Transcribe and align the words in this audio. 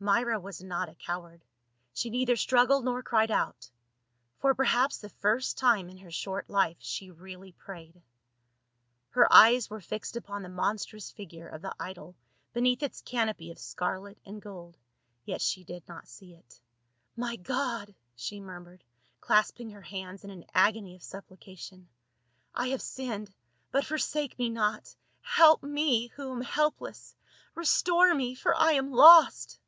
Myra 0.00 0.38
was 0.38 0.62
not 0.62 0.88
a 0.88 0.94
coward; 0.94 1.44
she 1.92 2.08
neither 2.08 2.36
struggled 2.36 2.84
nor 2.84 3.02
cried 3.02 3.32
out. 3.32 3.68
For 4.38 4.54
perhaps 4.54 4.98
the 4.98 5.08
first 5.08 5.58
time 5.58 5.88
in 5.90 5.96
her 5.96 6.10
short 6.12 6.48
life 6.48 6.76
she 6.78 7.10
really 7.10 7.50
prayed. 7.50 8.00
Her 9.10 9.26
eyes 9.32 9.68
were 9.68 9.80
fixed 9.80 10.14
upon 10.16 10.44
the 10.44 10.48
monstrous 10.48 11.10
figure 11.10 11.48
of 11.48 11.62
the 11.62 11.74
idol 11.80 12.14
beneath 12.52 12.80
its 12.84 13.02
canopy 13.02 13.50
of 13.50 13.58
scarlet 13.58 14.18
and 14.24 14.40
gold, 14.40 14.76
yet 15.24 15.40
she 15.42 15.64
did 15.64 15.82
not 15.88 16.06
see 16.06 16.32
it." 16.32 16.60
My 17.16 17.34
God!" 17.34 17.92
she 18.24 18.38
murmured, 18.38 18.84
clasping 19.20 19.70
her 19.70 19.82
hands 19.82 20.22
in 20.22 20.30
an 20.30 20.44
agony 20.54 20.94
of 20.94 21.02
supplication," 21.02 21.88
I 22.54 22.68
have 22.68 22.82
sinned, 22.82 23.34
but 23.72 23.84
forsake 23.84 24.38
me 24.38 24.48
not; 24.48 24.94
help 25.22 25.64
me, 25.64 26.06
who 26.14 26.30
am 26.36 26.42
helpless! 26.42 27.16
Restore 27.56 28.14
me 28.14 28.36
for 28.36 28.54
I 28.54 28.74
am 28.74 28.92
lost." 28.92 29.58